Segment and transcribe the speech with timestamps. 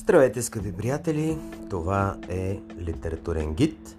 [0.00, 1.38] Здравейте, скъпи приятели!
[1.70, 3.96] Това е Литературен гид.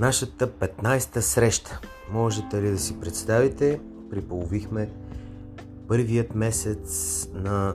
[0.00, 1.80] Нашата 15-та среща.
[2.12, 3.80] Можете ли да си представите?
[4.10, 4.90] Приполовихме
[5.88, 7.74] първият месец на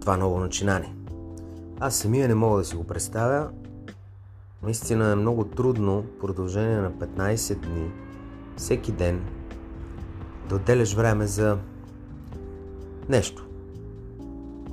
[0.00, 0.94] това ново начинание.
[1.80, 3.50] Аз самия не мога да си го представя.
[4.62, 7.90] Наистина е много трудно в продължение на 15 дни,
[8.56, 9.24] всеки ден,
[10.48, 11.58] да отделяш време за
[13.08, 13.47] нещо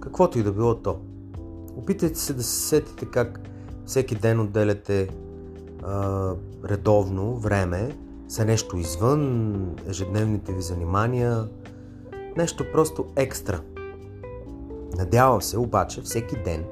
[0.06, 1.00] каквото и да било то.
[1.76, 3.40] Опитайте се да се сетите как
[3.86, 5.10] всеки ден отделяте
[5.84, 6.34] а,
[6.66, 7.98] редовно време
[8.28, 11.48] за нещо извън ежедневните ви занимания,
[12.38, 13.62] нещо просто екстра.
[14.98, 16.66] Надявам се обаче всеки ден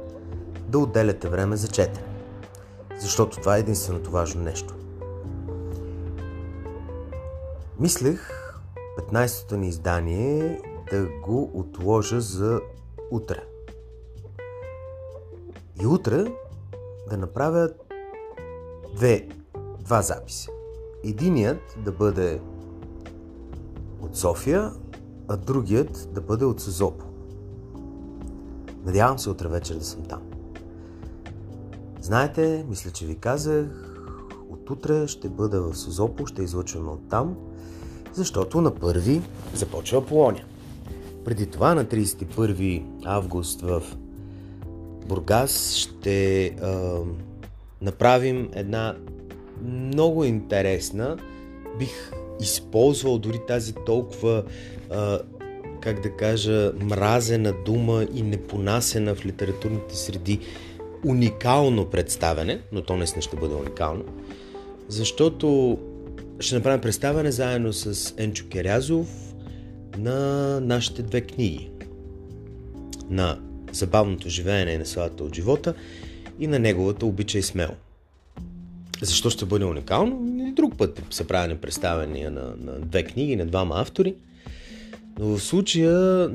[0.67, 2.07] да отделяте време за четене,
[2.99, 4.75] защото това е единственото важно нещо.
[7.79, 8.29] Мислех
[8.99, 10.61] 15-то ни издание
[10.91, 12.61] да го отложа за
[13.13, 13.43] утре.
[15.81, 16.25] И утре
[17.09, 17.69] да направя
[18.95, 19.29] две,
[19.79, 20.51] два записа.
[21.03, 22.41] Единият да бъде
[24.01, 24.71] от София,
[25.27, 27.05] а другият да бъде от Созопо.
[28.85, 30.21] Надявам се утре вечер да съм там.
[32.01, 33.99] Знаете, мисля, че ви казах,
[34.49, 37.37] от утре ще бъда в Созопо, ще излъчваме от там,
[38.13, 39.21] защото на първи
[39.53, 40.45] започва Полония.
[41.25, 43.83] Преди това на 31 август в
[45.07, 46.99] Бургас ще а,
[47.81, 48.95] направим една
[49.65, 51.17] много интересна,
[51.79, 54.43] бих използвал дори тази толкова,
[54.91, 55.19] а,
[55.81, 60.39] как да кажа, мразена дума и непонасена в литературните среди
[61.05, 64.03] уникално представяне, но то не ще бъде уникално,
[64.87, 65.77] защото
[66.39, 69.22] ще направим представяне заедно с Енчо Керязов,
[69.97, 71.69] на нашите две книги.
[73.09, 73.39] На
[73.73, 75.73] Забавното живеене и насладата от живота
[76.39, 77.69] и на неговата Обичай смел.
[79.01, 80.45] Защо ще бъде уникално?
[80.47, 84.15] И друг път са правени представения на, на две книги, на двама автори.
[85.19, 86.29] Но в случая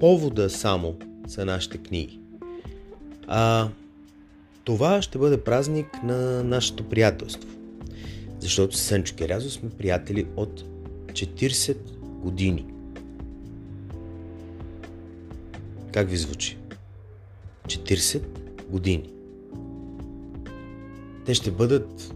[0.00, 0.96] повода само
[1.28, 2.20] са нашите книги.
[3.26, 3.68] А
[4.64, 7.48] това ще бъде празник на нашето приятелство.
[8.40, 10.64] Защото с Сенчо Керязо сме приятели от
[11.12, 11.76] 40
[12.22, 12.66] години.
[15.96, 16.58] Как ви звучи?
[17.66, 18.22] 40
[18.68, 19.10] години.
[21.26, 22.14] Те ще бъдат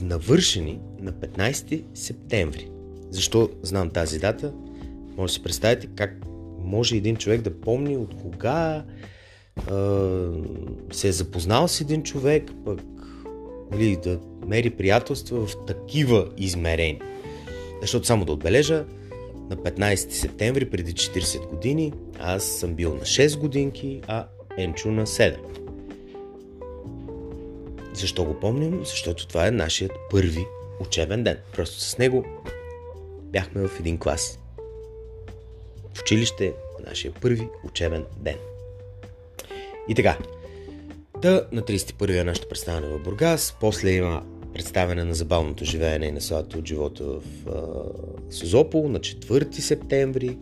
[0.00, 2.70] навършени на 15 септември.
[3.10, 4.52] Защо знам тази дата?
[5.16, 6.16] Може да си представите как
[6.58, 8.82] може един човек да помни от кога е,
[10.92, 12.80] се е запознал с един човек, пък
[13.74, 17.02] или да мери приятелства в такива измерения.
[17.80, 18.84] Защото само да отбележа,
[19.50, 24.26] на 15 септември преди 40 години аз съм бил на 6 годинки, а
[24.58, 25.36] Енчо на 7.
[27.92, 28.84] Защо го помним?
[28.84, 30.44] Защото това е нашият първи
[30.80, 31.38] учебен ден.
[31.52, 32.24] Просто с него
[33.22, 34.38] бяхме в един клас.
[35.94, 36.52] В училище
[36.86, 38.36] нашия първи учебен ден.
[39.88, 40.18] И така,
[41.22, 44.22] Та на 31 е нашето представяне в Бургас, после има
[44.54, 47.52] представяне на забавното живеене и насладата от живота в а,
[48.30, 50.38] Созопол на 4 септември,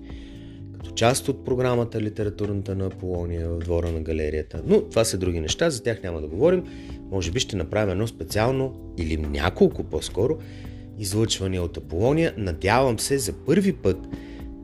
[0.72, 4.62] като част от програмата Литературната на Аполония в двора на галерията.
[4.67, 6.65] Но това са други неща, за тях няма да говорим.
[7.11, 10.38] Може би ще направим едно специално или няколко по-скоро
[10.99, 12.34] излъчвания от Аполония.
[12.37, 13.99] Надявам се за първи път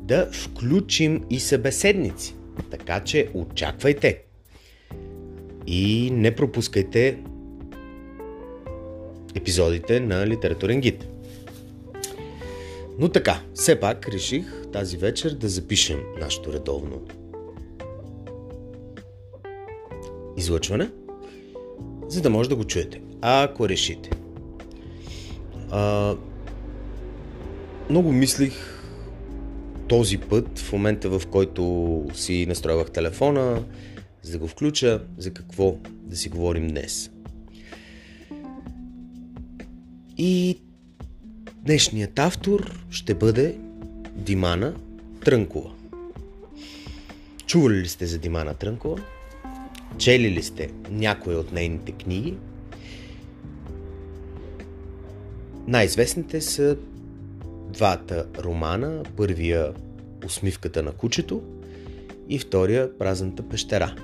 [0.02, 2.34] да включим и събеседници.
[2.70, 4.22] Така че очаквайте!
[5.66, 7.18] И не пропускайте
[9.34, 11.08] епизодите на Литературен гид.
[12.98, 17.02] Но така, все пак реших тази вечер да запишем нашето редовно
[20.36, 20.90] излъчване,
[22.08, 24.10] за да може да го чуете, ако решите.
[25.70, 26.14] А,
[27.90, 28.52] много мислих
[29.88, 33.64] този път, в момента в който си настройвах телефона,
[34.22, 37.11] за да го включа, за какво да си говорим днес.
[40.18, 40.58] И
[41.56, 43.58] днешният автор ще бъде
[44.16, 44.74] Димана
[45.24, 45.70] Трънкова.
[47.46, 49.02] Чували ли сте за Димана Трънкова?
[49.98, 52.34] Чели ли сте някои от нейните книги?
[55.66, 56.76] Най-известните са
[57.72, 59.02] двата романа.
[59.16, 59.72] Първия
[60.26, 61.42] Усмивката на кучето
[62.28, 63.96] и втория Празната пещера.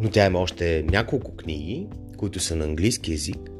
[0.00, 1.86] Но тя има още няколко книги,
[2.16, 3.38] които са на английски язик–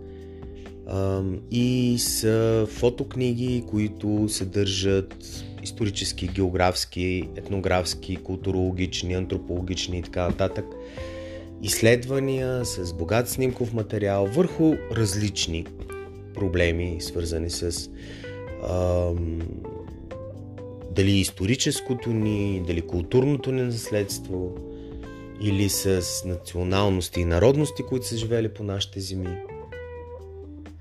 [1.50, 10.64] и са фотокниги, които съдържат исторически, географски, етнографски, културологични, антропологични и така нататък.
[11.62, 15.66] Изследвания с богат снимков материал върху различни
[16.34, 17.90] проблеми, свързани с
[18.70, 19.38] ам,
[20.90, 24.54] дали историческото ни, дали културното ни наследство,
[25.40, 29.47] или с националности и народности, които са живели по нашите земи.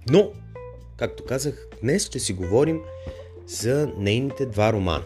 [0.09, 0.31] Но,
[0.98, 2.81] както казах, днес ще си говорим
[3.48, 5.04] за нейните два романа.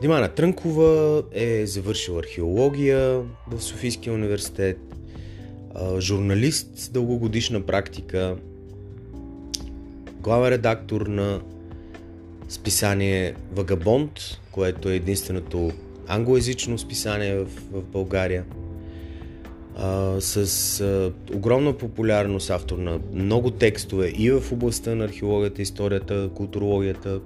[0.00, 4.78] Димана Трънкова е завършила археология в Софийския университет,
[5.98, 8.36] журналист с дългогодишна практика,
[10.20, 11.40] главен редактор на
[12.48, 14.12] списание Вагабонд,
[14.52, 15.72] което е единственото
[16.06, 18.44] англоязично списание в, в България.
[20.18, 27.20] С а, огромна популярност, автор на много текстове и в областта на археологията, историята, културологията,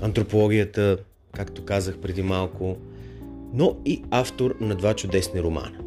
[0.00, 0.98] антропологията,
[1.32, 2.76] както казах преди малко,
[3.54, 5.78] но и автор на два чудесни романа.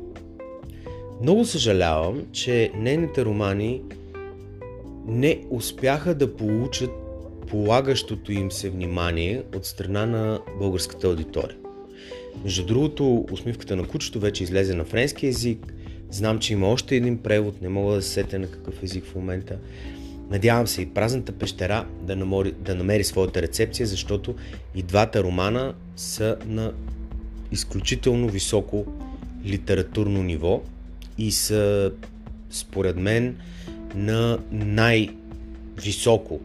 [1.22, 3.82] Много съжалявам, че нейните романи
[5.08, 6.92] не успяха да получат
[7.48, 11.58] полагащото им се внимание от страна на българската аудитория.
[12.44, 15.74] Между другото, усмивката на кучето вече излезе на френски язик.
[16.10, 19.16] Знам, че има още един превод, не мога да се сетя на какъв език в
[19.16, 19.58] момента.
[20.32, 24.36] Надявам се и празната пещера да намери, да намери своята рецепция, защото
[24.76, 26.74] и двата романа са на
[27.52, 28.86] изключително високо
[29.46, 30.62] литературно ниво
[31.18, 31.92] и са,
[32.50, 33.36] според мен,
[33.96, 36.40] на най-високо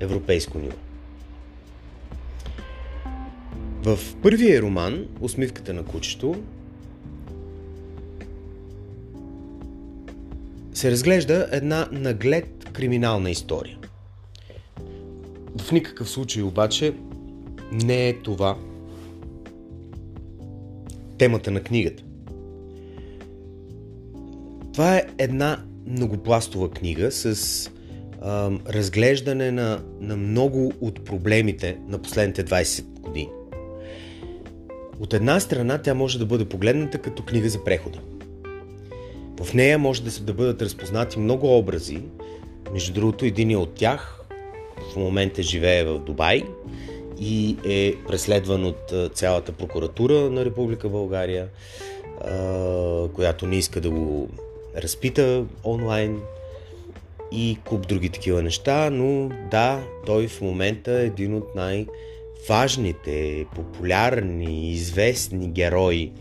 [0.00, 0.76] европейско ниво.
[3.88, 6.42] В първия роман, Усмивката на кучето,
[10.74, 13.78] се разглежда една наглед криминална история.
[15.60, 16.94] В никакъв случай обаче
[17.72, 18.58] не е това
[21.18, 22.02] темата на книгата.
[24.72, 27.70] Това е една многопластова книга с
[28.22, 33.37] а, разглеждане на, на много от проблемите на последните 20 години.
[35.00, 37.98] От една страна тя може да бъде погледната като книга за прехода.
[39.42, 42.02] В нея може да, се, да бъдат разпознати много образи.
[42.72, 44.24] Между другото, един от тях
[44.92, 46.42] в момента живее в Дубай
[47.20, 51.48] и е преследван от цялата прокуратура на Република България,
[53.14, 54.28] която не иска да го
[54.76, 56.20] разпита онлайн
[57.32, 61.86] и куп други такива неща, но да, той в момента е един от най-
[62.48, 66.12] важните, популярни, известни герои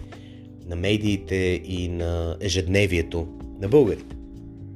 [0.66, 3.28] на медиите и на ежедневието
[3.62, 4.16] на българите.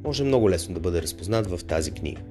[0.03, 2.21] Може много лесно да бъде разпознат в тази книга.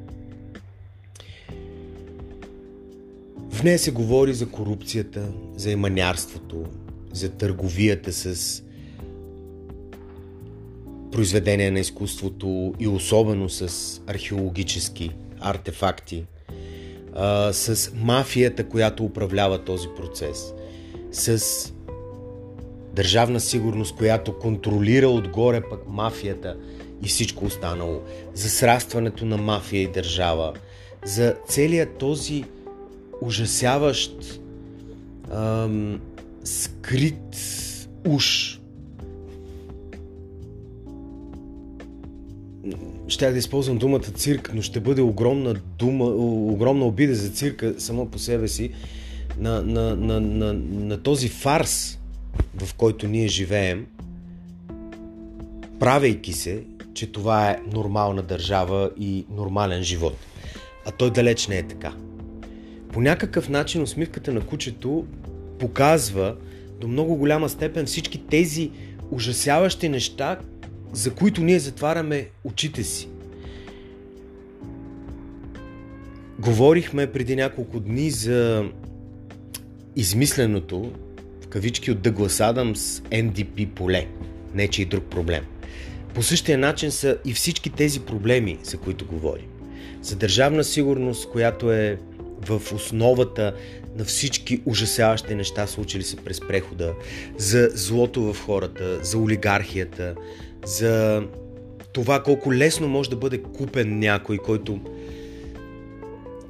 [3.51, 6.65] В нея се говори за корупцията, за еманярството,
[7.13, 8.63] за търговията с
[11.13, 15.11] произведения на изкуството и особено с археологически
[15.41, 16.25] артефакти–
[17.15, 20.55] а, с мафията, която управлява този процес,
[21.13, 21.43] с
[22.95, 26.57] държавна сигурност, която контролира отгоре пък мафията
[27.03, 28.01] и всичко останало,
[28.35, 30.53] за срастването на мафия и държава,
[31.05, 32.45] за целият този
[33.21, 34.41] ужасяващ
[35.33, 36.01] ам,
[36.45, 37.37] скрит
[38.09, 38.60] уж
[43.09, 48.07] щях да използвам думата цирк, но ще бъде огромна, дума, огромна обида за цирка само
[48.07, 48.71] по себе си,
[49.39, 51.99] на, на, на, на, на този фарс,
[52.59, 53.87] в който ние живеем,
[55.81, 56.63] правейки се,
[56.95, 60.17] че това е нормална държава и нормален живот.
[60.87, 61.93] А той далеч не е така.
[62.93, 65.07] По някакъв начин усмивката на кучето
[65.59, 66.37] показва
[66.81, 68.71] до много голяма степен всички тези
[69.11, 70.39] ужасяващи неща,
[70.93, 73.09] за които ние затваряме очите си.
[76.39, 78.65] Говорихме преди няколко дни за
[79.97, 80.93] измисленото
[81.43, 84.09] в кавички от Дъглас Адамс NDP поле,
[84.55, 85.45] не че и друг проблем.
[86.15, 89.47] По същия начин са и всички тези проблеми, за които говорим.
[90.03, 91.99] За държавна сигурност, която е
[92.47, 93.55] в основата
[93.97, 96.95] на всички ужасяващи неща, случили се през прехода,
[97.37, 100.15] за злото в хората, за олигархията,
[100.65, 101.23] за
[101.93, 104.81] това колко лесно може да бъде купен някой, който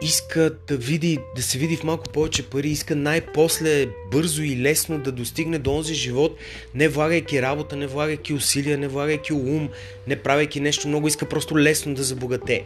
[0.03, 4.99] иска да, види, да се види в малко повече пари, иска най-после бързо и лесно
[4.99, 6.37] да достигне до онзи живот,
[6.75, 9.69] не влагайки работа, не влагайки усилия, не влагайки ум,
[10.07, 12.65] не правейки нещо много, иска просто лесно да забогате.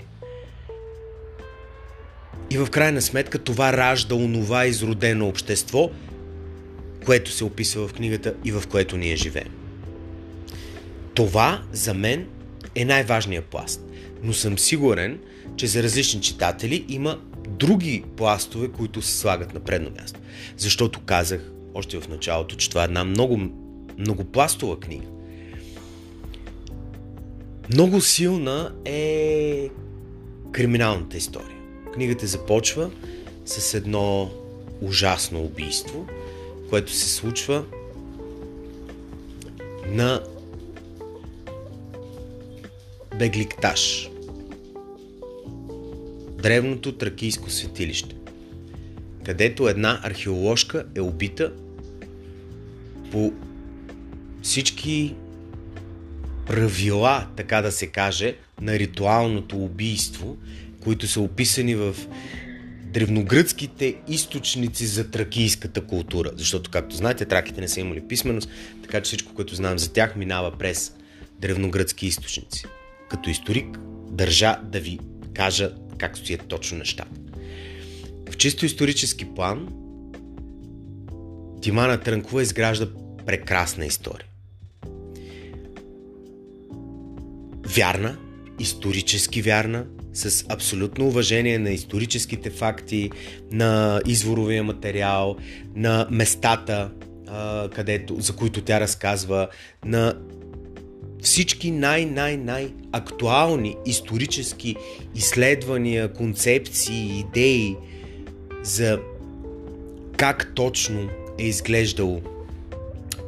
[2.50, 5.90] И в крайна сметка това ражда онова изродено общество,
[7.04, 9.63] което се описва в книгата и в което ние живеем.
[11.14, 12.26] Това за мен
[12.74, 13.80] е най-важният пласт.
[14.22, 15.18] Но съм сигурен,
[15.56, 17.18] че за различни читатели има
[17.48, 20.20] други пластове, които се слагат на предно място.
[20.56, 23.40] Защото казах още в началото, че това е една много
[23.98, 25.06] многопластова книга.
[27.72, 29.68] Много силна е
[30.52, 31.56] криминалната история.
[31.94, 32.90] Книгата започва
[33.46, 34.30] с едно
[34.82, 36.06] ужасно убийство,
[36.70, 37.64] което се случва
[39.86, 40.22] на
[43.18, 44.10] Бегликташ.
[46.42, 48.16] Древното тракийско светилище,
[49.24, 51.52] където една археоложка е убита
[53.10, 53.32] по
[54.42, 55.14] всички
[56.46, 60.36] правила, така да се каже, на ритуалното убийство,
[60.80, 61.96] които са описани в
[62.82, 66.30] древногръцките източници за тракийската култура.
[66.36, 68.48] Защото, както знаете, траките не са имали писменост,
[68.82, 70.92] така че всичко, което знаем за тях, минава през
[71.40, 72.64] древногръцки източници.
[73.14, 73.78] Като историк
[74.10, 74.98] държа да ви
[75.34, 77.10] кажа как стоят точно нещата.
[78.30, 79.68] В чисто исторически план
[81.62, 82.88] Тимана Трънкова изгражда
[83.26, 84.26] прекрасна история.
[87.66, 88.16] Вярна,
[88.60, 93.10] исторически вярна, с абсолютно уважение на историческите факти,
[93.50, 95.36] на изворовия материал,
[95.74, 96.90] на местата,
[97.74, 99.48] където, за които тя разказва,
[99.84, 100.14] на
[101.24, 104.76] всички най-най-най актуални исторически
[105.14, 107.76] изследвания, концепции, идеи
[108.62, 109.00] за
[110.16, 112.20] как точно е изглеждало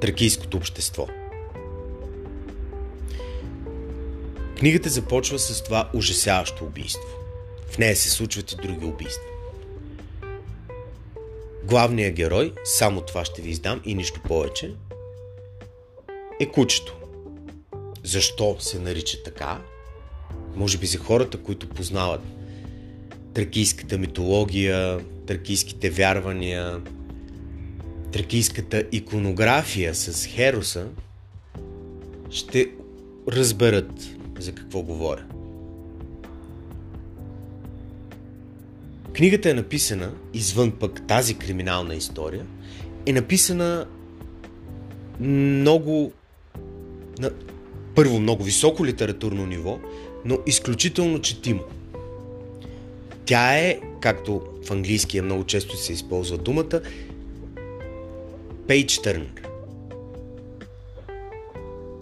[0.01, 1.07] тракийското общество.
[4.59, 7.09] Книгата започва с това ужасяващо убийство.
[7.71, 9.25] В нея се случват и други убийства.
[11.65, 14.75] Главният герой, само това ще ви издам и нищо повече,
[16.41, 17.06] е кучето.
[18.07, 19.61] Защо се нарича така?
[20.57, 22.21] Може би за хората, които познават
[23.35, 26.81] тракийската митология, тракийските вярвания,
[28.13, 30.89] тракийската иконография с Хероса,
[32.31, 32.71] ще
[33.29, 33.93] разберат
[34.39, 35.25] за какво говоря.
[39.13, 42.47] Книгата е написана, извън пък тази криминална история,
[43.07, 43.87] е написана
[45.21, 46.13] много
[47.97, 49.79] първо много високо литературно ниво,
[50.25, 51.63] но изключително четимо.
[53.25, 56.81] Тя е, както в английския много често се използва думата,
[58.67, 59.47] page turner.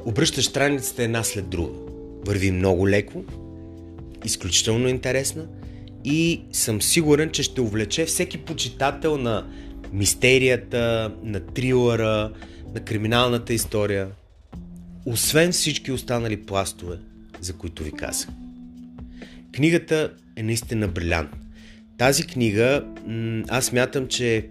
[0.04, 1.78] Обръщаш страницата една след друга.
[2.26, 3.24] Върви много леко,
[4.24, 5.46] изключително интересна
[6.04, 9.46] и съм сигурен, че ще увлече всеки почитател на
[9.92, 12.32] мистерията, на трилъра,
[12.74, 14.08] на криминалната история,
[15.06, 16.98] освен всички останали пластове,
[17.40, 18.28] за които ви казах.
[19.52, 21.38] Книгата е наистина брилянтна.
[21.98, 22.84] Тази книга,
[23.48, 24.48] аз мятам, че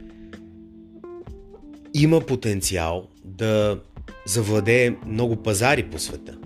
[1.94, 3.80] има потенциал да
[4.26, 6.38] завладее много пазари по света.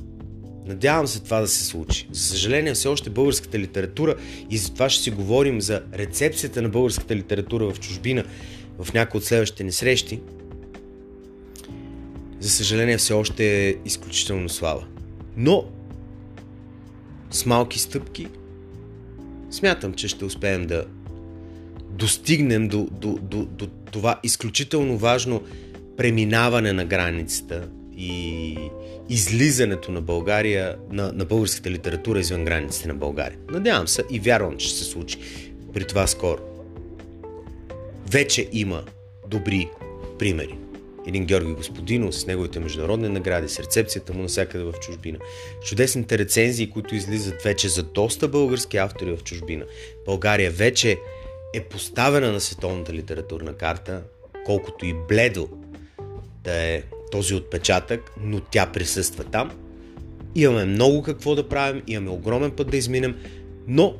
[0.65, 2.07] Надявам се това да се случи.
[2.11, 4.15] За съжаление, все още българската литература
[4.49, 8.23] и за това ще си говорим за рецепцията на българската литература в чужбина
[8.79, 10.19] в някои от следващите ни срещи.
[12.47, 14.83] За съжаление, все още е изключително слаба.
[15.37, 15.65] Но
[17.31, 18.27] с малки стъпки
[19.51, 20.85] смятам, че ще успеем да
[21.89, 25.41] достигнем до, до, до, до това изключително важно
[25.97, 28.57] преминаване на границата и
[29.09, 33.39] излизането на България, на, на българската литература извън границите на България.
[33.49, 35.17] Надявам се и вярвам, че ще се случи
[35.73, 36.41] при това скоро.
[38.11, 38.83] Вече има
[39.29, 39.69] добри
[40.19, 40.57] примери.
[41.07, 45.17] Един Георги Господинов с неговите международни награди, с рецепцията му навсякъде в чужбина.
[45.65, 49.65] Чудесните рецензии, които излизат вече за доста български автори в чужбина.
[50.05, 50.97] България вече
[51.53, 54.03] е поставена на световната литературна карта,
[54.45, 55.49] колкото и бледо
[56.43, 59.51] да е този отпечатък, но тя присъства там.
[60.35, 63.15] Имаме много какво да правим, имаме огромен път да изминем,
[63.67, 63.95] но,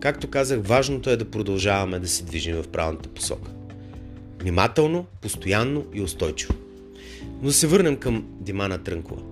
[0.00, 3.50] както казах, важното е да продължаваме да се движим в правилната посока.
[4.40, 6.54] Внимателно, постоянно и устойчиво.
[7.42, 9.22] Но да се върнем към Димана Трънкова.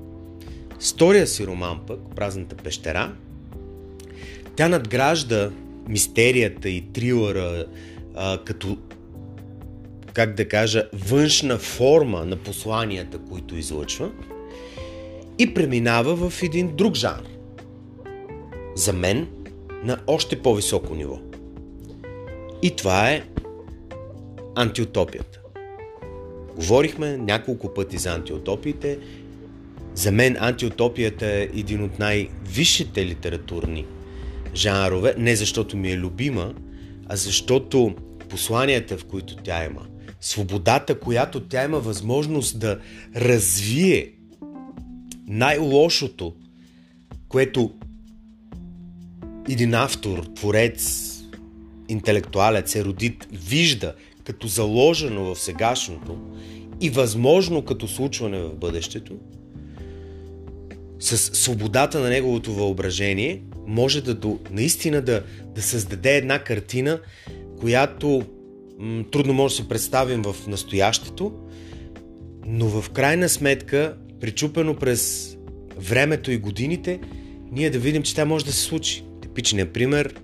[0.78, 3.12] Стория си роман пък, Празната пещера,
[4.56, 5.50] тя надгражда
[5.88, 7.66] мистерията и трилъра
[8.14, 8.78] а, като
[10.12, 14.10] как да кажа, външна форма на посланията, които излъчва
[15.38, 17.22] и преминава в един друг жанр.
[18.74, 19.28] За мен
[19.84, 21.18] на още по-високо ниво.
[22.62, 23.22] И това е
[24.58, 25.40] антиутопията.
[26.56, 28.98] Говорихме няколко пъти за антиутопиите.
[29.94, 33.86] За мен антиутопията е един от най-висшите литературни
[34.54, 36.54] жанрове, не защото ми е любима,
[37.08, 37.94] а защото
[38.28, 39.86] посланията, в които тя има,
[40.20, 42.78] свободата, която тя има възможност да
[43.16, 44.12] развие
[45.26, 46.34] най-лошото,
[47.28, 47.72] което
[49.48, 51.14] един автор, творец,
[51.88, 53.94] интелектуалец, еродит вижда
[54.28, 56.18] като заложено в сегашното
[56.80, 59.16] и възможно като случване в бъдещето,
[61.00, 65.23] с свободата на неговото въображение, може да до, наистина да,
[65.54, 67.00] да създаде една картина,
[67.61, 68.23] която
[68.78, 71.32] м- трудно може да се представим в настоящето,
[72.47, 75.35] но в крайна сметка, причупено през
[75.78, 77.00] времето и годините,
[77.52, 79.04] ние да видим, че тя може да се случи.
[79.23, 80.14] Типичният пример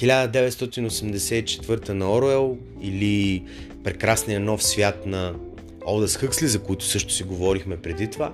[0.00, 3.44] 1984 на Оруел или
[3.84, 5.34] Прекрасния нов свят на
[5.86, 8.32] Олдъс Хъксли, за които също си говорихме преди това,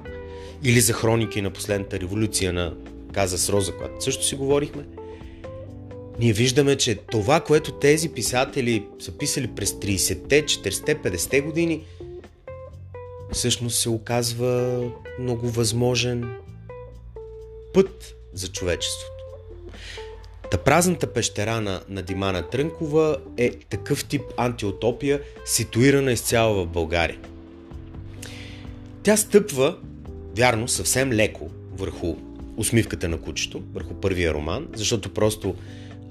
[0.63, 2.75] или за хроники на последната революция на
[3.13, 4.85] Каза с Роза, която също си говорихме,
[6.19, 11.85] ние виждаме, че това, което тези писатели са писали през 30-те, 40-те, 50-те години,
[13.33, 14.83] всъщност се оказва
[15.21, 16.31] много възможен
[17.75, 19.16] път за човечеството.
[20.51, 27.19] Та празната пещера на, на Димана Трънкова е такъв тип антиутопия, ситуирана изцяло в България.
[29.03, 29.77] Тя стъпва,
[30.37, 32.17] вярно, съвсем леко върху
[32.57, 35.55] усмивката на кучето, върху първия роман, защото просто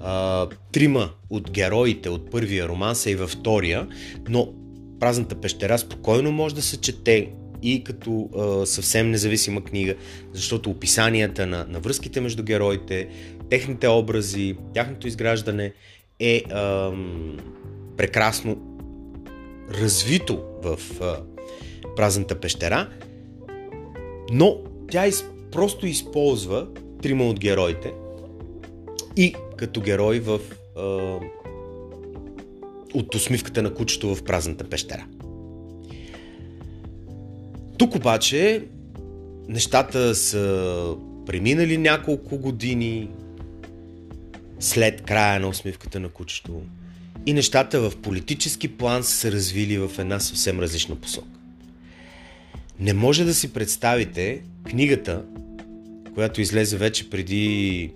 [0.00, 3.88] а, трима от героите от първия роман са и във втория,
[4.28, 4.52] но
[5.00, 7.30] Празната пещера спокойно може да се чете
[7.62, 9.94] и като а, съвсем независима книга,
[10.32, 13.08] защото описанията на, на връзките между героите,
[13.50, 15.72] техните образи, тяхното изграждане
[16.20, 16.92] е а,
[17.96, 18.56] прекрасно
[19.70, 21.16] развито в а,
[21.96, 22.88] Празната пещера,
[24.32, 24.58] но
[24.90, 26.68] тя из, просто използва
[27.02, 27.92] трима от героите
[29.16, 30.40] и като герой в
[30.76, 30.82] а,
[32.94, 35.06] от усмивката на кучето в празната пещера.
[37.78, 38.64] Тук обаче
[39.48, 40.94] нещата са
[41.26, 43.08] преминали няколко години
[44.60, 46.62] след края на усмивката на кучето
[47.26, 51.28] и нещата в политически план са се развили в една съвсем различна посока.
[52.80, 55.24] Не може да си представите книгата,
[56.14, 57.92] която излезе вече преди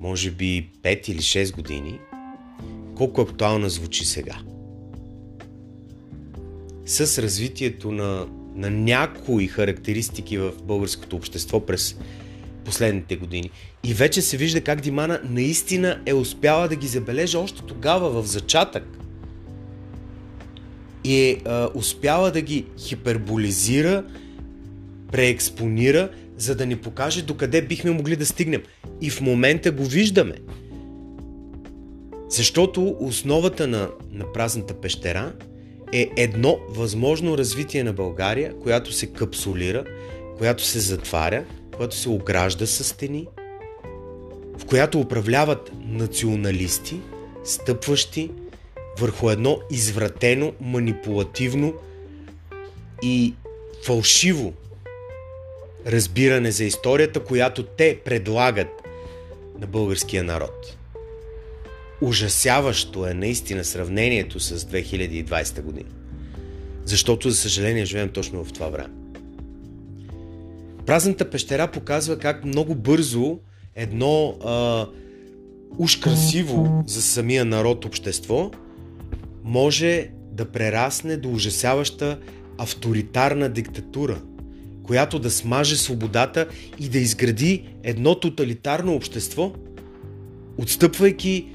[0.00, 1.98] може би 5 или 6 години,
[2.94, 4.36] колко актуална звучи сега.
[6.86, 11.96] С развитието на на някои характеристики в българското общество през
[12.64, 13.50] последните години.
[13.84, 18.26] И вече се вижда как Димана наистина е успяла да ги забележи още тогава в
[18.26, 18.84] зачатък.
[21.04, 24.04] И е а, успяла да ги хиперболизира,
[25.12, 28.62] преекспонира, за да ни покаже докъде бихме могли да стигнем.
[29.00, 30.34] И в момента го виждаме.
[32.28, 35.32] Защото основата на, на празната пещера
[35.92, 39.84] е едно възможно развитие на България, която се капсулира,
[40.38, 41.44] която се затваря,
[41.76, 43.26] която се огражда с стени,
[44.58, 47.00] в която управляват националисти,
[47.44, 48.30] стъпващи
[48.98, 51.74] върху едно извратено, манипулативно
[53.02, 53.34] и
[53.84, 54.52] фалшиво
[55.86, 58.82] разбиране за историята, която те предлагат
[59.58, 60.76] на българския народ.
[62.00, 65.88] Ужасяващо е наистина сравнението с 2020 година.
[66.84, 68.94] Защото, за съжаление, живеем точно в това време.
[70.86, 73.38] Празната пещера показва как много бързо
[73.76, 74.86] едно а,
[75.78, 78.50] уж красиво за самия народ общество
[79.44, 82.18] може да прерасне до ужасяваща
[82.58, 84.22] авторитарна диктатура,
[84.82, 86.46] която да смаже свободата
[86.78, 89.52] и да изгради едно тоталитарно общество,
[90.58, 91.46] отстъпвайки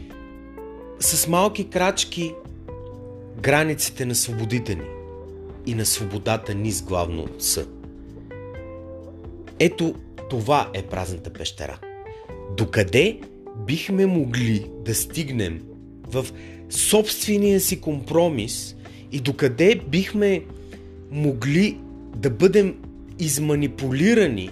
[1.00, 2.34] с малки крачки
[3.42, 4.84] границите на свободите ни
[5.66, 7.66] и на свободата ни с главно С.
[9.60, 9.96] Ето
[10.30, 11.80] това е празната пещера.
[12.58, 13.20] Докъде
[13.68, 15.62] бихме могли да стигнем
[16.08, 16.26] в
[16.70, 18.76] собствения си компромис
[19.12, 20.46] и докъде бихме
[21.12, 21.78] могли
[22.16, 22.76] да бъдем
[23.20, 24.50] изманипулирани,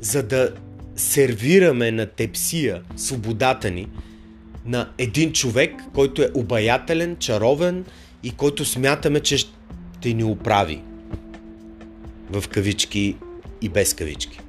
[0.00, 0.54] за да
[0.96, 3.88] сервираме на тепсия свободата ни–
[4.66, 7.84] на един човек, който е обаятелен, чаровен
[8.22, 10.82] и който смятаме, че ще ни оправи.
[12.30, 13.16] В кавички
[13.62, 14.40] и без кавички.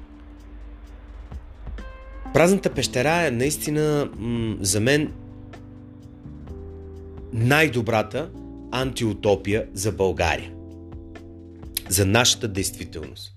[2.34, 5.12] Празната пещера е наистина м- за мен
[7.32, 8.30] най-добрата
[8.70, 10.52] антиутопия за България.
[11.88, 13.34] За нашата действителност.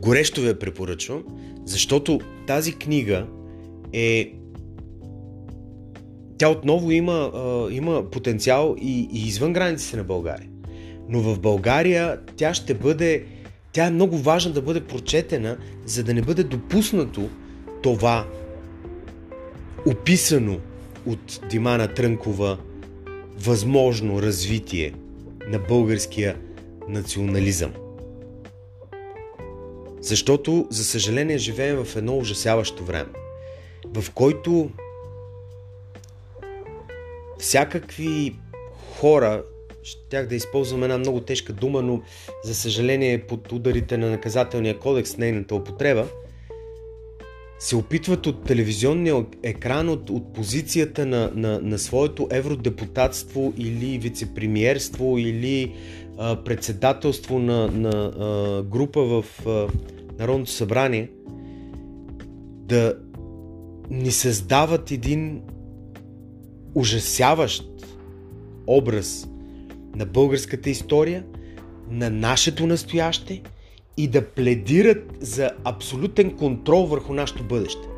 [0.00, 1.24] Горещо ви я препоръчвам,
[1.64, 3.26] защото тази книга
[3.92, 4.32] е
[6.40, 10.48] тя отново има, а, има потенциал и, и извън границите на България.
[11.08, 13.24] Но в България тя ще бъде,
[13.72, 17.28] тя е много важна да бъде прочетена, за да не бъде допуснато
[17.82, 18.26] това
[19.86, 20.56] описано
[21.06, 22.58] от Димана Трънкова
[23.38, 24.92] възможно развитие
[25.48, 26.36] на българския
[26.88, 27.72] национализъм.
[30.00, 33.10] Защото, за съжаление, живеем в едно ужасяващо време,
[33.94, 34.70] в който
[37.40, 38.36] всякакви
[38.98, 39.42] хора,
[39.82, 42.02] щях да използвам една много тежка дума, но
[42.44, 46.06] за съжаление под ударите на наказателния кодекс, нейната употреба,
[47.58, 55.18] се опитват от телевизионния екран, от, от позицията на, на, на своето евродепутатство или вице-премьерство
[55.18, 55.74] или
[56.18, 59.66] а, председателство на, на а, група в а,
[60.18, 61.10] Народното събрание
[62.70, 62.94] да
[63.90, 65.42] ни създават един
[66.74, 67.64] ужасяващ
[68.66, 69.28] образ
[69.96, 71.24] на българската история,
[71.90, 73.42] на нашето настояще
[73.96, 77.88] и да пледират за абсолютен контрол върху нашето бъдеще.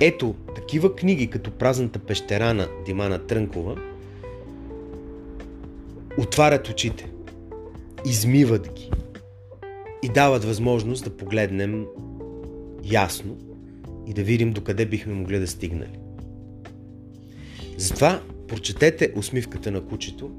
[0.00, 3.76] Ето, такива книги като Празната пещера на Димана Трънкова
[6.18, 7.10] отварят очите,
[8.06, 8.90] измиват ги
[10.02, 11.86] и дават възможност да погледнем
[12.84, 13.36] ясно
[14.06, 16.09] и да видим докъде бихме могли да стигнали.
[17.80, 20.30] Затова прочетете усмивката на кучето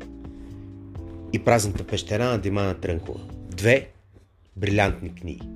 [1.34, 3.20] и празната пещера на Димана Трънкова.
[3.50, 3.88] Две
[4.56, 5.50] брилянтни книги.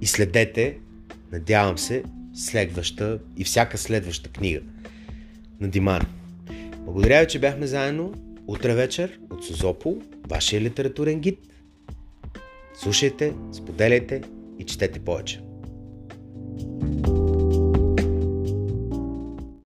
[0.00, 0.78] И следете,
[1.32, 2.02] надявам се,
[2.34, 4.60] следваща и всяка следваща книга
[5.60, 6.06] на Димана.
[6.78, 8.14] Благодаря ви, че бяхме заедно.
[8.46, 11.38] Утре вечер от Созопол, вашия литературен гид.
[12.74, 14.22] Слушайте, споделяйте
[14.58, 15.40] и четете повече.
[16.60, 16.99] thank you